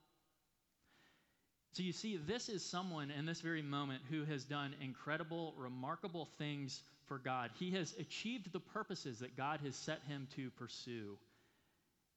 So 1.72 1.82
you 1.82 1.92
see, 1.92 2.16
this 2.16 2.48
is 2.48 2.64
someone 2.64 3.10
in 3.10 3.26
this 3.26 3.42
very 3.42 3.60
moment 3.60 4.02
who 4.10 4.24
has 4.24 4.44
done 4.44 4.74
incredible, 4.80 5.52
remarkable 5.58 6.28
things 6.38 6.80
for 7.06 7.18
God. 7.18 7.50
He 7.58 7.70
has 7.72 7.94
achieved 7.98 8.50
the 8.52 8.60
purposes 8.60 9.18
that 9.18 9.36
God 9.36 9.60
has 9.62 9.76
set 9.76 10.00
him 10.08 10.26
to 10.36 10.50
pursue. 10.52 11.18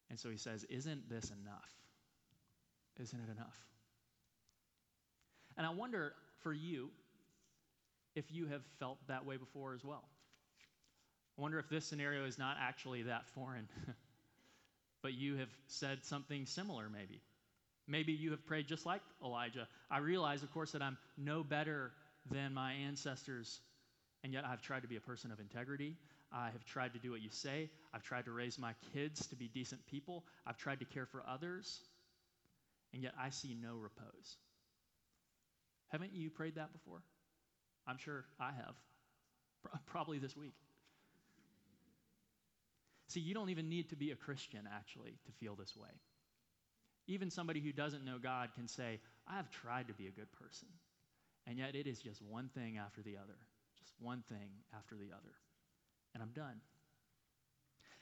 And 0.09 0.19
so 0.19 0.29
he 0.29 0.37
says, 0.37 0.63
Isn't 0.65 1.09
this 1.09 1.31
enough? 1.41 1.73
Isn't 2.99 3.19
it 3.19 3.31
enough? 3.31 3.57
And 5.57 5.65
I 5.65 5.71
wonder 5.71 6.13
for 6.41 6.53
you 6.53 6.89
if 8.15 8.31
you 8.31 8.47
have 8.47 8.61
felt 8.79 8.97
that 9.07 9.25
way 9.25 9.37
before 9.37 9.73
as 9.73 9.83
well. 9.83 10.03
I 11.37 11.41
wonder 11.41 11.59
if 11.59 11.69
this 11.69 11.85
scenario 11.85 12.25
is 12.25 12.37
not 12.37 12.57
actually 12.59 13.03
that 13.03 13.27
foreign, 13.29 13.67
but 15.01 15.13
you 15.13 15.37
have 15.37 15.49
said 15.67 16.03
something 16.03 16.45
similar, 16.45 16.89
maybe. 16.89 17.21
Maybe 17.87 18.11
you 18.11 18.31
have 18.31 18.45
prayed 18.45 18.67
just 18.67 18.85
like 18.85 19.01
Elijah. 19.23 19.67
I 19.89 19.99
realize, 19.99 20.43
of 20.43 20.53
course, 20.53 20.73
that 20.73 20.81
I'm 20.81 20.97
no 21.17 21.43
better 21.43 21.91
than 22.29 22.53
my 22.53 22.73
ancestors, 22.73 23.61
and 24.23 24.33
yet 24.33 24.45
I've 24.45 24.61
tried 24.61 24.81
to 24.81 24.87
be 24.87 24.95
a 24.95 25.01
person 25.01 25.31
of 25.31 25.39
integrity. 25.39 25.95
I 26.31 26.49
have 26.51 26.63
tried 26.65 26.93
to 26.93 26.99
do 26.99 27.11
what 27.11 27.21
you 27.21 27.29
say. 27.31 27.69
I've 27.93 28.03
tried 28.03 28.25
to 28.25 28.31
raise 28.31 28.59
my 28.59 28.73
kids 28.93 29.27
to 29.27 29.35
be 29.35 29.47
decent 29.47 29.85
people. 29.87 30.25
I've 30.45 30.57
tried 30.57 30.79
to 30.79 30.85
care 30.85 31.05
for 31.05 31.23
others, 31.27 31.81
and 32.93 33.01
yet 33.01 33.13
I 33.19 33.29
see 33.29 33.55
no 33.59 33.75
repose. 33.75 34.37
Haven't 35.87 36.13
you 36.13 36.29
prayed 36.29 36.55
that 36.55 36.71
before? 36.71 37.01
I'm 37.87 37.97
sure 37.97 38.25
I 38.39 38.51
have. 38.51 38.75
Probably 39.87 40.19
this 40.19 40.37
week. 40.37 40.53
See, 43.07 43.19
you 43.19 43.33
don't 43.33 43.49
even 43.49 43.69
need 43.69 43.89
to 43.89 43.95
be 43.95 44.11
a 44.11 44.15
Christian, 44.15 44.69
actually, 44.71 45.17
to 45.25 45.31
feel 45.39 45.55
this 45.55 45.75
way. 45.75 45.89
Even 47.07 47.31
somebody 47.31 47.59
who 47.59 47.71
doesn't 47.71 48.05
know 48.05 48.19
God 48.21 48.49
can 48.53 48.67
say, 48.67 48.99
I 49.27 49.37
have 49.37 49.49
tried 49.49 49.87
to 49.87 49.93
be 49.95 50.05
a 50.05 50.11
good 50.11 50.31
person. 50.33 50.67
And 51.47 51.57
yet 51.57 51.73
it 51.73 51.87
is 51.87 51.99
just 51.99 52.21
one 52.21 52.49
thing 52.53 52.77
after 52.77 53.01
the 53.01 53.17
other, 53.17 53.35
one 54.01 54.23
thing 54.27 54.49
after 54.77 54.95
the 54.95 55.13
other. 55.13 55.33
And 56.13 56.23
I'm 56.23 56.31
done. 56.31 56.59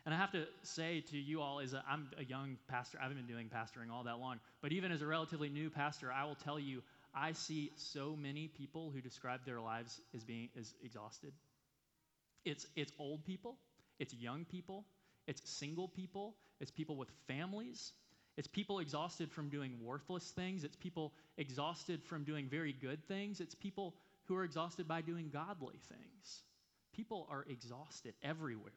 And 0.06 0.14
I 0.14 0.18
have 0.18 0.32
to 0.32 0.46
say 0.64 1.04
to 1.12 1.18
you 1.18 1.42
all, 1.42 1.60
is 1.60 1.76
I'm 1.90 2.10
a 2.18 2.24
young 2.24 2.58
pastor. 2.70 2.98
I 2.98 3.04
haven't 3.04 3.18
been 3.18 3.28
doing 3.28 3.50
pastoring 3.54 3.92
all 3.92 4.04
that 4.06 4.20
long. 4.20 4.40
But 4.62 4.72
even 4.72 4.92
as 4.92 5.02
a 5.02 5.06
relatively 5.06 5.50
new 5.50 5.70
pastor, 5.70 6.14
I 6.14 6.24
will 6.24 6.36
tell 6.36 6.58
you, 6.58 6.82
I 7.14 7.34
see 7.34 7.72
so 7.76 8.16
many 8.16 8.48
people 8.48 8.92
who 8.94 9.02
describe 9.02 9.42
their 9.46 9.60
lives 9.60 10.00
as 10.16 10.24
being 10.24 10.48
as 10.58 10.74
exhausted. 10.84 11.34
It's, 12.46 12.66
it's 12.78 12.94
old 13.00 13.26
people, 13.26 13.58
it's 14.00 14.14
young 14.14 14.46
people, 14.46 14.86
it's 15.28 15.42
single 15.44 15.90
people, 15.90 16.36
it's 16.62 16.72
people 16.72 16.96
with 16.96 17.10
families, 17.28 17.92
it's 18.38 18.48
people 18.48 18.80
exhausted 18.80 19.32
from 19.32 19.50
doing 19.50 19.74
worthless 19.84 20.32
things, 20.32 20.64
it's 20.64 20.78
people 20.78 21.14
exhausted 21.38 22.02
from 22.04 22.24
doing 22.24 22.48
very 22.48 22.72
good 22.72 23.04
things, 23.08 23.42
it's 23.42 23.56
people 23.56 23.96
who 24.28 24.36
are 24.36 24.44
exhausted 24.44 24.88
by 24.88 25.02
doing 25.02 25.30
godly 25.32 25.80
things. 25.90 26.42
People 26.94 27.28
are 27.30 27.46
exhausted 27.50 28.14
everywhere. 28.24 28.72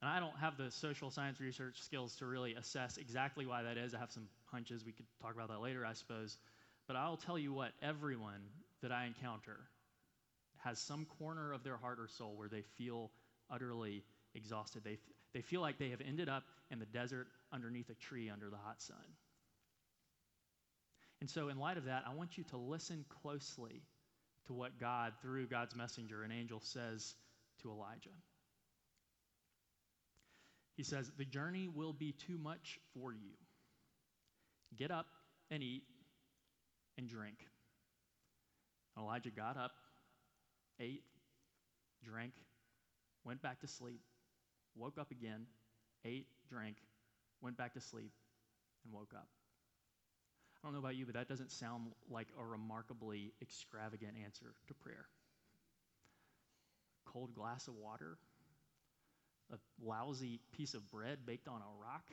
And 0.00 0.10
I 0.10 0.18
don't 0.18 0.36
have 0.38 0.56
the 0.56 0.70
social 0.70 1.10
science 1.10 1.40
research 1.40 1.80
skills 1.80 2.16
to 2.16 2.26
really 2.26 2.54
assess 2.54 2.96
exactly 2.96 3.46
why 3.46 3.62
that 3.62 3.76
is. 3.76 3.94
I 3.94 3.98
have 3.98 4.10
some 4.10 4.28
hunches. 4.46 4.84
We 4.84 4.92
could 4.92 5.06
talk 5.20 5.34
about 5.34 5.48
that 5.48 5.60
later, 5.60 5.86
I 5.86 5.92
suppose. 5.92 6.38
But 6.88 6.96
I'll 6.96 7.16
tell 7.16 7.38
you 7.38 7.52
what, 7.52 7.72
everyone 7.80 8.42
that 8.82 8.90
I 8.90 9.06
encounter 9.06 9.58
has 10.64 10.78
some 10.78 11.06
corner 11.18 11.52
of 11.52 11.62
their 11.62 11.76
heart 11.76 11.98
or 12.00 12.08
soul 12.08 12.34
where 12.36 12.48
they 12.48 12.62
feel 12.76 13.10
utterly 13.50 14.02
exhausted. 14.34 14.82
They, 14.84 14.98
they 15.34 15.40
feel 15.40 15.60
like 15.60 15.78
they 15.78 15.90
have 15.90 16.00
ended 16.00 16.28
up 16.28 16.44
in 16.70 16.78
the 16.78 16.86
desert 16.86 17.28
underneath 17.52 17.90
a 17.90 17.94
tree 17.94 18.30
under 18.30 18.50
the 18.50 18.56
hot 18.56 18.80
sun. 18.82 18.96
And 21.22 21.30
so, 21.30 21.50
in 21.50 21.56
light 21.56 21.76
of 21.76 21.84
that, 21.84 22.02
I 22.04 22.12
want 22.12 22.36
you 22.36 22.42
to 22.50 22.56
listen 22.56 23.04
closely 23.22 23.84
to 24.48 24.52
what 24.52 24.80
God, 24.80 25.12
through 25.22 25.46
God's 25.46 25.76
messenger, 25.76 26.24
an 26.24 26.32
angel, 26.32 26.58
says 26.60 27.14
to 27.62 27.70
Elijah. 27.70 28.10
He 30.76 30.82
says, 30.82 31.12
The 31.16 31.24
journey 31.24 31.68
will 31.72 31.92
be 31.92 32.10
too 32.10 32.38
much 32.38 32.80
for 32.92 33.12
you. 33.12 33.34
Get 34.76 34.90
up 34.90 35.06
and 35.48 35.62
eat 35.62 35.84
and 36.98 37.08
drink. 37.08 37.36
Elijah 38.98 39.30
got 39.30 39.56
up, 39.56 39.74
ate, 40.80 41.04
drank, 42.04 42.32
went 43.22 43.40
back 43.40 43.60
to 43.60 43.68
sleep, 43.68 44.00
woke 44.74 44.98
up 44.98 45.12
again, 45.12 45.46
ate, 46.04 46.26
drank, 46.48 46.78
went 47.40 47.56
back 47.56 47.74
to 47.74 47.80
sleep, 47.80 48.10
and 48.84 48.92
woke 48.92 49.12
up. 49.14 49.28
I 50.62 50.66
don't 50.66 50.74
know 50.74 50.78
about 50.78 50.94
you, 50.94 51.06
but 51.06 51.14
that 51.14 51.28
doesn't 51.28 51.50
sound 51.50 51.88
like 52.08 52.28
a 52.38 52.44
remarkably 52.44 53.32
extravagant 53.42 54.12
answer 54.24 54.54
to 54.68 54.74
prayer. 54.74 55.06
Cold 57.04 57.34
glass 57.34 57.66
of 57.66 57.74
water, 57.74 58.16
a 59.52 59.56
lousy 59.84 60.38
piece 60.52 60.74
of 60.74 60.88
bread 60.90 61.18
baked 61.26 61.48
on 61.48 61.60
a 61.60 61.82
rock. 61.82 62.04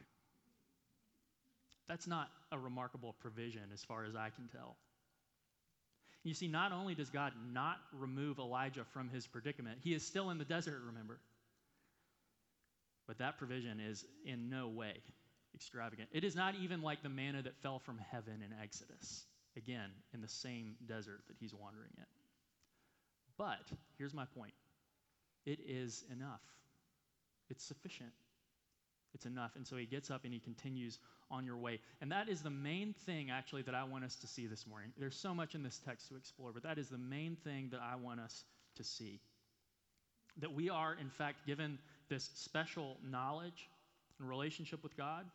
That's 1.88 2.08
not 2.08 2.29
a 2.51 2.58
remarkable 2.58 3.15
provision 3.20 3.63
as 3.72 3.84
far 3.84 4.06
as 4.06 4.15
I 4.15 4.29
can 4.32 4.48
tell. 4.48 4.77
You 6.24 6.34
see, 6.34 6.48
not 6.48 6.72
only 6.72 6.96
does 6.96 7.10
God 7.10 7.34
not 7.53 7.77
remove 7.94 8.39
Elijah 8.39 8.84
from 8.84 9.10
his 9.10 9.27
predicament, 9.27 9.77
he 9.84 9.94
is 9.94 10.06
still 10.06 10.32
in 10.32 10.38
the 10.38 10.46
desert, 10.46 10.82
remember. 10.86 11.20
But 13.08 13.20
that 13.20 13.38
provision 13.38 13.79
is 13.79 14.06
in 14.25 14.50
no 14.50 14.68
way 14.68 15.01
extravagant. 15.56 16.10
It 16.12 16.24
is 16.24 16.36
not 16.36 16.56
even 16.56 16.82
like 16.82 17.03
the 17.03 17.10
manna 17.10 17.41
that 17.44 17.56
fell 17.58 17.79
from 17.79 18.00
heaven 18.12 18.44
in 18.46 18.53
Exodus, 18.62 19.25
again, 19.58 19.89
in 20.13 20.22
the 20.22 20.27
same 20.27 20.75
desert 20.88 21.22
that 21.27 21.38
he's 21.39 21.53
wandering 21.53 21.91
in. 21.98 22.06
But 23.38 23.72
here's 23.98 24.13
my 24.13 24.25
point 24.25 24.53
it 25.46 25.60
is 25.65 26.03
enough, 26.12 26.41
it's 27.50 27.63
sufficient. 27.63 28.12
It's 29.13 29.25
enough. 29.25 29.56
And 29.56 29.65
so 29.65 29.75
he 29.75 29.86
gets 29.86 30.12
up 30.12 30.24
and 30.24 30.34
he 30.34 30.39
continues 30.39 31.00
on 31.32 31.46
your 31.46 31.58
way. 31.58 31.79
And 32.01 32.12
that 32.12 32.29
is 32.29 32.41
the 32.41 32.50
main 32.50 32.94
thing, 33.06 33.32
actually, 33.32 33.63
that 33.63 33.75
I 33.75 33.84
want 33.84 34.03
us 34.03 34.15
to 34.18 34.27
see 34.27 34.48
this 34.48 34.68
morning. 34.68 34.91
There's 34.98 35.15
so 35.15 35.34
much 35.34 35.56
in 35.56 35.63
this 35.63 35.79
text 35.84 36.10
to 36.10 36.15
explore, 36.15 36.51
but 36.53 36.63
that 36.63 36.77
is 36.77 36.89
the 36.89 36.98
main 36.98 37.36
thing 37.44 37.70
that 37.72 37.82
I 37.82 37.96
want 37.96 38.20
us 38.20 38.44
to 38.75 38.84
see. 38.84 39.20
That 40.38 40.53
we 40.53 40.70
are, 40.70 40.96
in 41.00 41.10
fact, 41.10 41.46
given 41.46 41.79
this 42.08 42.29
special 42.36 42.98
knowledge 43.03 43.70
and 44.20 44.29
relationship 44.29 44.84
with 44.84 44.96
God. 44.96 45.25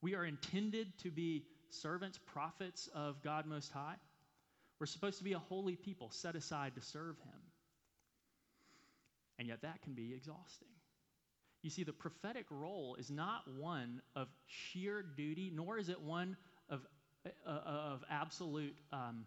We 0.00 0.14
are 0.14 0.24
intended 0.24 0.96
to 1.02 1.10
be 1.10 1.44
servants, 1.70 2.18
prophets 2.18 2.88
of 2.94 3.22
God 3.22 3.46
Most 3.46 3.72
High. 3.72 3.96
We're 4.78 4.86
supposed 4.86 5.18
to 5.18 5.24
be 5.24 5.32
a 5.32 5.38
holy 5.38 5.76
people 5.76 6.10
set 6.10 6.36
aside 6.36 6.74
to 6.76 6.80
serve 6.80 7.16
Him. 7.18 7.40
And 9.38 9.48
yet 9.48 9.62
that 9.62 9.82
can 9.82 9.94
be 9.94 10.14
exhausting. 10.14 10.68
You 11.62 11.70
see, 11.70 11.82
the 11.82 11.92
prophetic 11.92 12.46
role 12.50 12.96
is 12.98 13.10
not 13.10 13.42
one 13.58 14.00
of 14.14 14.28
sheer 14.46 15.02
duty, 15.02 15.50
nor 15.52 15.78
is 15.78 15.88
it 15.88 16.00
one 16.00 16.36
of, 16.70 16.86
uh, 17.46 17.50
of 17.50 18.04
absolute, 18.08 18.76
um, 18.92 19.26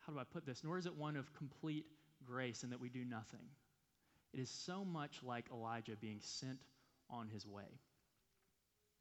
how 0.00 0.12
do 0.12 0.18
I 0.18 0.24
put 0.24 0.46
this? 0.46 0.64
Nor 0.64 0.78
is 0.78 0.86
it 0.86 0.96
one 0.96 1.16
of 1.16 1.32
complete 1.34 1.84
grace 2.24 2.62
and 2.62 2.72
that 2.72 2.80
we 2.80 2.88
do 2.88 3.04
nothing. 3.04 3.44
It 4.32 4.40
is 4.40 4.48
so 4.48 4.84
much 4.84 5.22
like 5.22 5.46
Elijah 5.52 5.96
being 6.00 6.20
sent 6.22 6.58
on 7.10 7.28
his 7.28 7.46
way. 7.46 7.68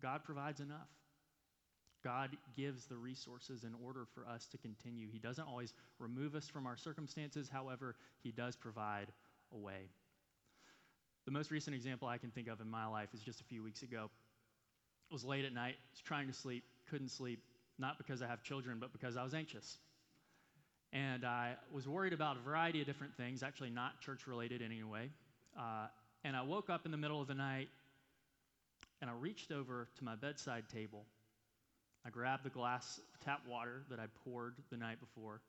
God 0.01 0.23
provides 0.23 0.59
enough. 0.59 0.89
God 2.03 2.35
gives 2.55 2.85
the 2.85 2.97
resources 2.97 3.63
in 3.63 3.75
order 3.85 4.05
for 4.13 4.25
us 4.27 4.47
to 4.47 4.57
continue. 4.57 5.07
He 5.11 5.19
doesn't 5.19 5.47
always 5.47 5.73
remove 5.99 6.35
us 6.35 6.47
from 6.47 6.65
our 6.65 6.77
circumstances, 6.77 7.49
however, 7.51 7.95
He 8.23 8.31
does 8.31 8.55
provide 8.55 9.07
a 9.53 9.57
way. 9.57 9.89
The 11.25 11.31
most 11.31 11.51
recent 11.51 11.75
example 11.75 12.07
I 12.07 12.17
can 12.17 12.31
think 12.31 12.47
of 12.47 12.59
in 12.59 12.69
my 12.69 12.87
life 12.87 13.09
is 13.13 13.21
just 13.21 13.41
a 13.41 13.43
few 13.43 13.61
weeks 13.61 13.83
ago. 13.83 14.09
It 15.09 15.13
was 15.13 15.23
late 15.23 15.45
at 15.45 15.53
night, 15.53 15.75
I 15.77 15.91
was 15.91 16.01
trying 16.01 16.27
to 16.27 16.33
sleep, 16.33 16.63
couldn't 16.89 17.09
sleep, 17.09 17.43
not 17.77 17.97
because 17.97 18.21
I 18.21 18.27
have 18.27 18.41
children, 18.41 18.77
but 18.79 18.91
because 18.91 19.17
I 19.17 19.23
was 19.23 19.33
anxious. 19.33 19.77
And 20.93 21.23
I 21.23 21.55
was 21.71 21.87
worried 21.87 22.13
about 22.13 22.37
a 22.37 22.39
variety 22.39 22.81
of 22.81 22.87
different 22.87 23.15
things, 23.15 23.43
actually 23.43 23.69
not 23.69 24.01
church 24.01 24.25
related 24.25 24.61
in 24.61 24.71
any 24.71 24.83
way. 24.83 25.09
Uh, 25.57 25.87
and 26.23 26.35
I 26.35 26.41
woke 26.41 26.69
up 26.69 26.85
in 26.85 26.91
the 26.91 26.97
middle 26.97 27.21
of 27.21 27.27
the 27.27 27.33
night 27.35 27.69
and 29.01 29.09
I 29.09 29.13
reached 29.13 29.51
over 29.51 29.87
to 29.97 30.03
my 30.03 30.15
bedside 30.15 30.65
table. 30.73 31.05
I 32.05 32.09
grabbed 32.09 32.43
the 32.43 32.49
glass 32.49 32.99
of 33.13 33.19
tap 33.19 33.41
water 33.47 33.83
that 33.89 33.99
I 33.99 34.05
poured 34.23 34.55
the 34.69 34.77
night 34.77 34.99
before 34.99 35.41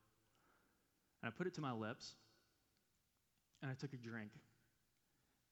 and 1.23 1.33
I 1.33 1.37
put 1.37 1.47
it 1.47 1.55
to 1.55 1.61
my 1.61 1.73
lips 1.73 2.13
and 3.63 3.71
I 3.71 3.75
took 3.75 3.93
a 3.93 3.97
drink. 3.97 4.31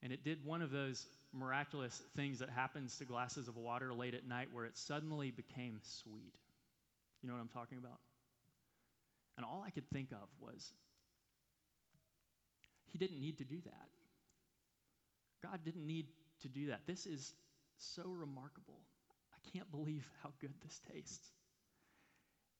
And 0.02 0.12
it 0.12 0.24
did 0.24 0.44
one 0.44 0.62
of 0.62 0.70
those 0.70 1.06
miraculous 1.32 2.02
things 2.16 2.38
that 2.38 2.48
happens 2.50 2.96
to 2.98 3.04
glasses 3.04 3.48
of 3.48 3.56
water 3.56 3.92
late 3.92 4.14
at 4.14 4.26
night 4.26 4.48
where 4.52 4.64
it 4.64 4.76
suddenly 4.76 5.30
became 5.30 5.78
sweet. 5.82 6.34
You 7.22 7.28
know 7.28 7.34
what 7.34 7.42
I'm 7.42 7.48
talking 7.48 7.78
about? 7.78 7.98
And 9.36 9.44
all 9.44 9.62
I 9.64 9.70
could 9.70 9.88
think 9.92 10.10
of 10.12 10.28
was, 10.40 10.72
He 12.86 12.98
didn't 12.98 13.20
need 13.20 13.38
to 13.38 13.44
do 13.44 13.56
that. 13.64 13.88
God 15.42 15.60
didn't 15.64 15.86
need 15.86 16.06
to 16.42 16.48
do 16.48 16.66
that. 16.68 16.80
This 16.86 17.06
is 17.06 17.34
so 17.80 18.02
remarkable. 18.06 18.80
I 19.32 19.50
can't 19.52 19.70
believe 19.70 20.06
how 20.22 20.32
good 20.40 20.52
this 20.62 20.80
tastes. 20.92 21.32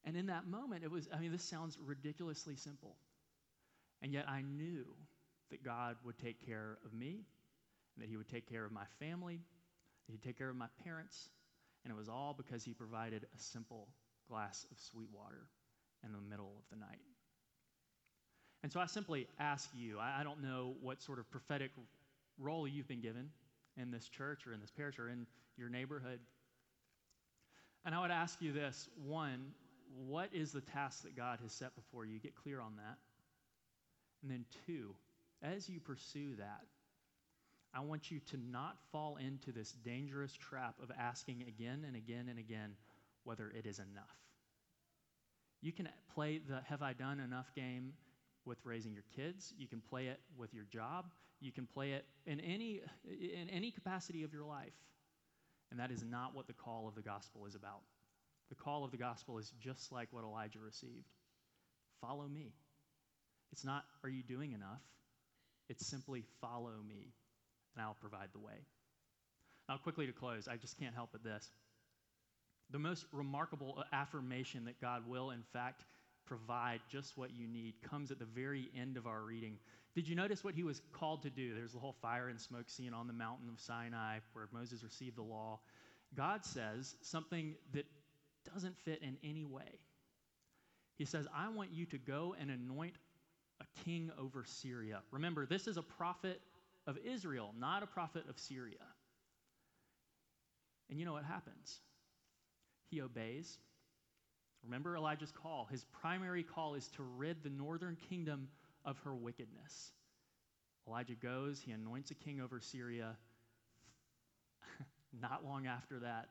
And 0.05 0.17
in 0.17 0.27
that 0.27 0.47
moment, 0.47 0.83
it 0.83 0.91
was, 0.91 1.09
I 1.15 1.21
mean, 1.21 1.33
this 1.33 1.45
sounds 1.45 1.77
ridiculously 1.85 2.57
simple. 2.57 2.97
And 4.03 4.13
yet 4.13 4.27
I 4.29 4.43
knew 4.43 4.87
that 5.51 5.63
God 5.63 5.97
would 6.05 6.19
take 6.19 6.45
care 6.47 6.79
of 6.85 6.93
me, 6.95 7.27
and 7.95 8.03
that 8.03 8.09
He 8.09 8.17
would 8.17 8.29
take 8.29 8.49
care 8.49 8.65
of 8.65 8.73
my 8.73 8.85
family, 8.99 9.41
that 10.07 10.13
He'd 10.13 10.23
take 10.23 10.39
care 10.39 10.49
of 10.49 10.57
my 10.57 10.69
parents. 10.85 11.29
And 11.85 11.93
it 11.93 11.97
was 11.97 12.09
all 12.09 12.35
because 12.37 12.65
He 12.65 12.73
provided 12.73 13.25
a 13.25 13.39
simple 13.39 13.89
glass 14.29 14.67
of 14.71 14.79
sweet 14.79 15.09
water 15.13 15.49
in 16.05 16.13
the 16.13 16.21
middle 16.21 16.53
of 16.57 16.65
the 16.71 16.77
night. 16.77 17.01
And 18.63 18.73
so 18.73 18.81
I 18.81 18.87
simply 18.87 19.27
ask 19.39 19.69
you 19.75 19.99
I, 19.99 20.21
I 20.21 20.25
don't 20.25 20.43
know 20.43 20.77
what 20.81 21.03
sort 21.03 21.19
of 21.19 21.31
prophetic 21.31 21.71
role 22.39 22.67
you've 22.67 22.89
been 22.89 23.01
given 23.01 23.31
in 23.77 23.91
this 23.91 24.09
church 24.09 24.47
or 24.47 24.53
in 24.53 24.61
this 24.61 24.71
parish 24.71 24.99
or 24.99 25.09
in 25.09 25.27
your 25.57 25.69
neighborhood. 25.69 26.21
And 27.85 27.95
I 27.95 28.01
would 28.01 28.11
ask 28.11 28.41
you 28.41 28.53
this 28.53 28.89
one, 29.07 29.53
what 30.07 30.29
is 30.33 30.53
the 30.53 30.61
task 30.61 31.03
that 31.03 31.17
God 31.17 31.39
has 31.43 31.53
set 31.53 31.75
before 31.75 32.05
you? 32.05 32.19
Get 32.19 32.35
clear 32.35 32.61
on 32.61 32.77
that. 32.77 32.99
And 34.23 34.31
then, 34.31 34.45
two, 34.67 34.95
as 35.43 35.69
you 35.69 35.81
pursue 35.81 36.37
that, 36.37 36.65
I 37.73 37.81
want 37.81 38.11
you 38.11 38.21
to 38.31 38.37
not 38.51 38.77
fall 38.93 39.17
into 39.17 39.53
this 39.53 39.73
dangerous 39.73 40.33
trap 40.33 40.75
of 40.83 40.91
asking 40.99 41.45
again 41.47 41.85
and 41.87 41.97
again 41.97 42.27
and 42.29 42.39
again 42.39 42.75
whether 43.25 43.51
it 43.57 43.67
is 43.67 43.79
enough. 43.79 44.19
You 45.63 45.73
can 45.73 45.89
play 46.15 46.39
the 46.39 46.61
have 46.67 46.83
I 46.83 46.93
done 46.95 47.21
enough 47.21 47.55
game 47.55 47.93
with 48.45 48.59
raising 48.65 48.93
your 48.93 49.05
kids. 49.15 49.55
You 49.57 49.69
can 49.69 49.81
play 49.81 50.07
it 50.07 50.21
with 50.37 50.53
your 50.53 50.65
job. 50.65 51.07
You 51.41 51.53
can 51.53 51.67
play 51.67 51.93
it 51.93 52.05
in 52.27 52.41
any, 52.41 52.83
in 53.09 53.49
any 53.51 53.71
capacity 53.71 54.25
of 54.25 54.33
your 54.33 54.45
life. 54.45 54.75
And 55.71 55.81
that 55.81 55.91
is 55.91 56.05
not 56.05 56.35
what 56.35 56.47
the 56.47 56.53
call 56.53 56.89
of 56.89 56.95
the 56.95 57.03
gospel 57.03 57.47
is 57.47 57.55
about. 57.55 57.81
The 58.49 58.57
call 58.57 58.85
of 58.85 58.91
the 58.91 58.97
gospel 58.97 59.39
is 59.39 59.53
just 59.61 59.93
like 59.93 60.09
what 60.11 60.25
Elijah 60.25 60.59
received 60.59 61.07
follow 62.01 62.27
me. 62.27 62.53
It's 63.53 63.65
not, 63.65 63.85
are 64.03 64.09
you 64.09 64.23
doing 64.23 64.53
enough? 64.53 64.81
It's 65.69 65.87
simply, 65.87 66.25
follow 66.41 66.73
me, 66.89 67.13
and 67.75 67.85
I'll 67.85 67.97
provide 68.01 68.29
the 68.33 68.39
way. 68.39 68.65
Now, 69.69 69.77
quickly 69.77 70.07
to 70.07 70.13
close, 70.13 70.49
I 70.49 70.57
just 70.57 70.79
can't 70.79 70.95
help 70.95 71.11
but 71.13 71.23
this. 71.23 71.49
The 72.71 72.79
most 72.79 73.05
remarkable 73.13 73.85
affirmation 73.93 74.65
that 74.65 74.81
God 74.81 75.09
will, 75.09 75.31
in 75.31 75.43
fact, 75.53 75.85
provide 76.27 76.81
just 76.89 77.17
what 77.17 77.31
you 77.33 77.47
need 77.47 77.75
comes 77.89 78.11
at 78.11 78.19
the 78.19 78.25
very 78.25 78.71
end 78.79 78.97
of 78.97 79.07
our 79.07 79.21
reading. 79.21 79.59
Did 79.95 80.07
you 80.07 80.15
notice 80.15 80.45
what 80.45 80.55
he 80.55 80.63
was 80.63 80.81
called 80.93 81.23
to 81.23 81.31
do? 81.31 81.55
There's 81.55 81.73
the 81.73 81.79
whole 81.79 81.97
fire 82.01 82.29
and 82.29 82.41
smoke 82.41 82.69
scene 82.71 82.95
on 82.95 83.07
the 83.07 83.13
mountain 83.13 83.49
of 83.49 83.59
Sinai 83.59 84.19
where 84.33 84.49
Moses 84.53 84.85
received 84.85 85.17
the 85.17 85.23
law. 85.23 85.59
God 86.15 86.45
says 86.45 86.97
something 87.03 87.55
that 87.73 87.87
doesn't 88.53 88.77
fit 88.79 89.03
in 89.03 89.17
any 89.25 89.45
way. 89.45 89.79
He 90.97 91.05
says, 91.05 91.27
I 91.35 91.49
want 91.49 91.73
you 91.73 91.87
to 91.87 91.99
go 91.99 92.37
and 92.39 92.51
anoint 92.51 92.95
a 93.61 93.81
king 93.85 94.11
over 94.19 94.45
Syria. 94.45 95.01
Remember, 95.11 95.47
this 95.47 95.67
is 95.67 95.77
a 95.77 95.83
prophet 95.83 96.41
of 96.87 96.99
Israel, 97.05 97.55
not 97.59 97.83
a 97.83 97.87
prophet 97.87 98.25
of 98.29 98.39
Syria. 98.39 98.77
And 100.89 100.99
you 100.99 101.05
know 101.05 101.13
what 101.13 101.25
happens? 101.25 101.81
He 102.91 103.01
obeys. 103.01 103.59
Remember 104.65 104.97
Elijah's 104.97 105.33
call. 105.33 105.69
His 105.71 105.85
primary 106.01 106.43
call 106.43 106.75
is 106.75 106.89
to 106.97 107.03
rid 107.03 107.43
the 107.43 107.51
northern 107.51 107.97
kingdom 108.09 108.49
of 108.85 108.99
her 109.05 109.15
wickedness. 109.15 109.93
Elijah 110.87 111.15
goes, 111.15 111.61
he 111.61 111.73
anoints 111.73 112.11
a 112.11 112.15
king 112.15 112.41
over 112.41 112.61
Syria. 112.61 113.17
Not 115.21 115.45
long 115.45 115.67
after 115.67 115.99
that, 116.01 116.29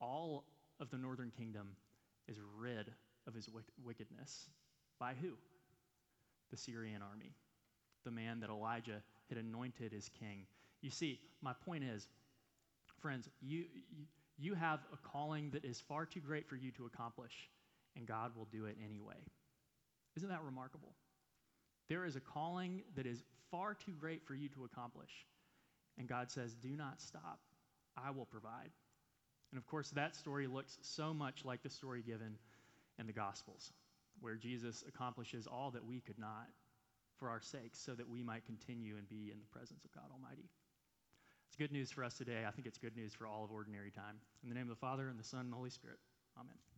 all 0.00 0.44
of 0.80 0.90
the 0.90 0.98
northern 0.98 1.32
kingdom 1.36 1.68
is 2.28 2.36
rid 2.58 2.92
of 3.26 3.34
his 3.34 3.48
wickedness. 3.84 4.48
By 4.98 5.14
who? 5.20 5.32
The 6.50 6.56
Syrian 6.56 7.02
army, 7.02 7.32
the 8.04 8.10
man 8.10 8.40
that 8.40 8.50
Elijah 8.50 9.02
had 9.28 9.38
anointed 9.38 9.92
as 9.96 10.08
king. 10.08 10.46
You 10.80 10.90
see, 10.90 11.20
my 11.42 11.52
point 11.64 11.84
is, 11.84 12.06
friends, 13.00 13.28
you, 13.40 13.64
you 14.38 14.54
have 14.54 14.80
a 14.92 14.96
calling 15.08 15.50
that 15.50 15.64
is 15.64 15.80
far 15.80 16.06
too 16.06 16.20
great 16.20 16.48
for 16.48 16.56
you 16.56 16.70
to 16.72 16.86
accomplish, 16.86 17.32
and 17.96 18.06
God 18.06 18.32
will 18.36 18.48
do 18.52 18.66
it 18.66 18.76
anyway. 18.84 19.16
Isn't 20.16 20.28
that 20.28 20.42
remarkable? 20.44 20.94
There 21.88 22.04
is 22.04 22.16
a 22.16 22.20
calling 22.20 22.82
that 22.96 23.06
is 23.06 23.22
far 23.50 23.74
too 23.74 23.92
great 23.98 24.24
for 24.24 24.34
you 24.34 24.48
to 24.50 24.64
accomplish. 24.64 25.10
And 25.98 26.08
God 26.08 26.30
says, 26.30 26.54
Do 26.54 26.76
not 26.76 27.00
stop. 27.00 27.40
I 27.96 28.10
will 28.10 28.26
provide. 28.26 28.70
And 29.52 29.58
of 29.58 29.66
course, 29.66 29.90
that 29.90 30.16
story 30.16 30.46
looks 30.46 30.78
so 30.82 31.14
much 31.14 31.44
like 31.44 31.62
the 31.62 31.70
story 31.70 32.02
given 32.02 32.36
in 32.98 33.06
the 33.06 33.12
Gospels, 33.12 33.72
where 34.20 34.34
Jesus 34.34 34.84
accomplishes 34.86 35.46
all 35.46 35.70
that 35.70 35.84
we 35.84 36.00
could 36.00 36.18
not 36.18 36.48
for 37.18 37.30
our 37.30 37.40
sakes 37.40 37.78
so 37.78 37.94
that 37.94 38.08
we 38.08 38.22
might 38.22 38.44
continue 38.44 38.96
and 38.96 39.08
be 39.08 39.30
in 39.32 39.38
the 39.40 39.58
presence 39.58 39.84
of 39.84 39.92
God 39.92 40.04
Almighty. 40.12 40.50
It's 41.48 41.56
good 41.56 41.72
news 41.72 41.90
for 41.90 42.04
us 42.04 42.14
today. 42.14 42.44
I 42.46 42.50
think 42.50 42.66
it's 42.66 42.78
good 42.78 42.96
news 42.96 43.14
for 43.14 43.26
all 43.26 43.44
of 43.44 43.50
ordinary 43.52 43.90
time. 43.90 44.16
In 44.42 44.48
the 44.48 44.54
name 44.54 44.64
of 44.64 44.70
the 44.70 44.80
Father, 44.80 45.08
and 45.08 45.18
the 45.18 45.24
Son, 45.24 45.40
and 45.40 45.52
the 45.52 45.56
Holy 45.56 45.70
Spirit. 45.70 45.98
Amen. 46.38 46.75